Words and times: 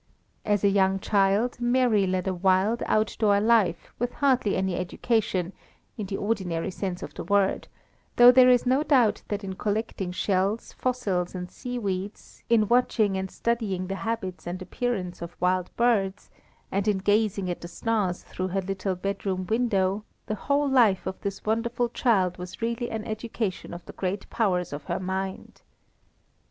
As 0.43 0.63
a 0.63 0.67
young 0.69 0.97
child, 0.97 1.59
Mary 1.61 2.07
led 2.07 2.27
a 2.27 2.33
wild, 2.33 2.81
outdoor 2.87 3.39
life, 3.39 3.93
with 3.99 4.11
hardly 4.13 4.55
any 4.55 4.73
education, 4.75 5.53
in 5.95 6.07
the 6.07 6.17
ordinary 6.17 6.71
sense 6.71 7.03
of 7.03 7.13
the 7.13 7.23
word, 7.23 7.67
though 8.15 8.31
there 8.31 8.49
is 8.49 8.65
no 8.65 8.81
doubt 8.81 9.21
that 9.27 9.43
in 9.43 9.53
collecting 9.53 10.11
shells, 10.11 10.73
fossils, 10.73 11.35
and 11.35 11.51
seaweeds, 11.51 12.41
in 12.49 12.67
watching 12.67 13.15
and 13.15 13.29
studying 13.29 13.85
the 13.85 13.93
habits 14.01 14.47
and 14.47 14.59
appearance 14.59 15.21
of 15.21 15.37
wild 15.39 15.69
birds, 15.77 16.31
and 16.71 16.87
in 16.87 16.97
gazing 16.97 17.47
at 17.47 17.61
the 17.61 17.67
stars 17.67 18.23
through 18.23 18.47
her 18.47 18.61
little 18.63 18.95
bedroom 18.95 19.45
window, 19.45 20.03
the 20.25 20.33
whole 20.33 20.67
life 20.67 21.05
of 21.05 21.21
this 21.21 21.45
wonderful 21.45 21.89
child 21.89 22.39
was 22.39 22.59
really 22.59 22.89
an 22.89 23.03
education 23.05 23.71
of 23.71 23.85
the 23.85 23.93
great 23.93 24.27
powers 24.31 24.73
of 24.73 24.85
her 24.85 24.99
mind. 24.99 25.61